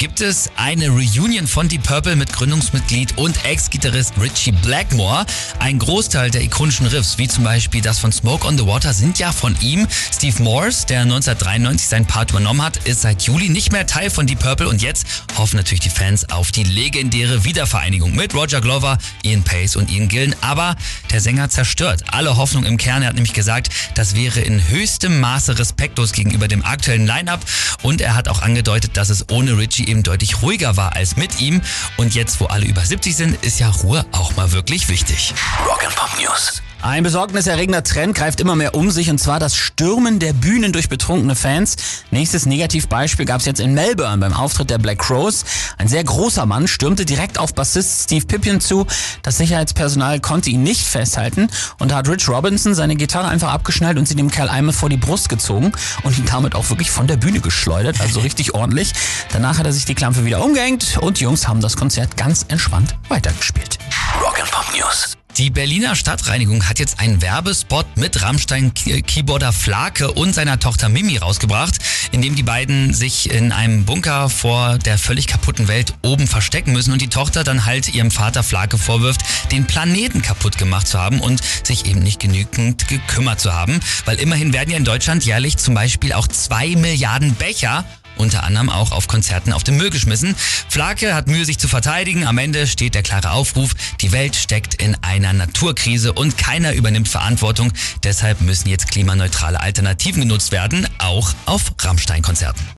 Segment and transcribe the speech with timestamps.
[0.00, 5.26] Gibt es eine Reunion von Deep Purple mit Gründungsmitglied und Ex-Gitarrist Richie Blackmore?
[5.58, 9.18] Ein Großteil der ikonischen Riffs, wie zum Beispiel das von Smoke on the Water, sind
[9.18, 9.86] ja von ihm.
[10.10, 14.26] Steve Morse, der 1993 seinen Part übernommen hat, ist seit Juli nicht mehr Teil von
[14.26, 15.04] Deep Purple und jetzt
[15.36, 20.08] hoffen natürlich die Fans auf die legendäre Wiedervereinigung mit Roger Glover, Ian Pace und Ian
[20.08, 20.34] Gillen.
[20.40, 20.76] Aber
[21.12, 23.02] der Sänger zerstört alle Hoffnung im Kern.
[23.02, 27.44] Er hat nämlich gesagt, das wäre in höchstem Maße respektlos gegenüber dem aktuellen Line-Up
[27.82, 31.40] und er hat auch angedeutet, dass es ohne Richie eben deutlich ruhiger war als mit
[31.40, 31.60] ihm.
[31.96, 35.34] Und jetzt, wo alle über 70 sind, ist ja Ruhe auch mal wirklich wichtig.
[35.66, 36.62] Rock and Pop News.
[36.82, 40.88] Ein besorgniserregender Trend greift immer mehr um sich und zwar das Stürmen der Bühnen durch
[40.88, 41.76] betrunkene Fans.
[42.10, 45.44] Nächstes Negativbeispiel gab es jetzt in Melbourne beim Auftritt der Black Crows.
[45.76, 48.86] Ein sehr großer Mann stürmte direkt auf Bassist Steve Pippion zu.
[49.22, 53.98] Das Sicherheitspersonal konnte ihn nicht festhalten und da hat Rich Robinson seine Gitarre einfach abgeschnallt
[53.98, 55.72] und sie dem Kerl einmal vor die Brust gezogen
[56.02, 58.94] und ihn damit auch wirklich von der Bühne geschleudert, also richtig ordentlich.
[59.34, 62.46] Danach hat er sich die Klampe wieder umgehängt und die Jungs haben das Konzert ganz
[62.48, 63.78] entspannt weitergespielt.
[64.24, 65.19] Rock and Pop News.
[65.36, 71.78] Die Berliner Stadtreinigung hat jetzt einen Werbespot mit Rammstein-Keyboarder Flake und seiner Tochter Mimi rausgebracht,
[72.12, 76.72] in dem die beiden sich in einem Bunker vor der völlig kaputten Welt oben verstecken
[76.72, 79.22] müssen und die Tochter dann halt ihrem Vater Flake vorwirft,
[79.52, 84.18] den Planeten kaputt gemacht zu haben und sich eben nicht genügend gekümmert zu haben, weil
[84.18, 87.84] immerhin werden ja in Deutschland jährlich zum Beispiel auch zwei Milliarden Becher
[88.16, 90.34] unter anderem auch auf Konzerten auf den Müll geschmissen.
[90.68, 92.26] Flake hat Mühe, sich zu verteidigen.
[92.26, 97.08] Am Ende steht der klare Aufruf, die Welt steckt in einer Naturkrise und keiner übernimmt
[97.08, 97.72] Verantwortung.
[98.04, 102.70] Deshalb müssen jetzt klimaneutrale Alternativen genutzt werden, auch auf Rammstein-Konzerten.